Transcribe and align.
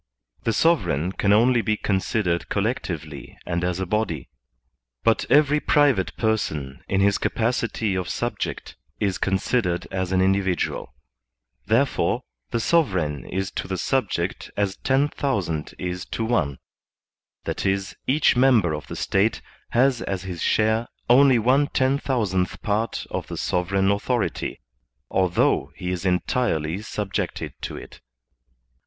The 0.45 0.51
sovereign 0.53 1.11
can 1.11 1.31
only 1.31 1.61
be 1.61 1.77
considered 1.77 2.49
collectively 2.49 3.37
and 3.45 3.63
as 3.63 3.79
a 3.79 3.85
body; 3.85 4.29
but 5.03 5.27
every 5.29 5.59
private 5.59 6.17
person, 6.17 6.83
in 6.87 7.01
his 7.01 7.19
capacity 7.19 7.93
of 7.93 8.09
subject, 8.09 8.75
is 8.99 9.19
considered 9.19 9.87
as 9.91 10.11
an 10.11 10.19
individual; 10.19 10.95
there 11.67 11.85
fore, 11.85 12.23
the 12.49 12.59
sovereign 12.59 13.27
is 13.27 13.51
to 13.51 13.67
the 13.67 13.77
subject 13.77 14.49
as 14.57 14.75
ten 14.77 15.07
thousand 15.07 15.75
is 15.77 16.03
to 16.07 16.25
one, 16.25 16.57
that 17.43 17.63
is, 17.63 17.95
each 18.07 18.35
member 18.35 18.73
of 18.73 18.87
the 18.87 18.95
State 18.95 19.39
has 19.69 20.01
as 20.01 20.23
his 20.23 20.41
share 20.41 20.87
only 21.11 21.37
one 21.37 21.67
ten 21.67 21.99
thousandth 21.99 22.59
part 22.63 23.05
of 23.11 23.27
the 23.27 23.37
sovereign 23.37 23.91
authority, 23.91 24.61
although 25.11 25.71
he 25.75 25.91
is 25.91 26.07
entirely 26.07 26.81
subjected 26.81 27.53
to 27.61 27.77
it. 27.77 28.01